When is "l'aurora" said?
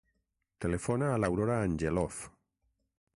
1.21-1.59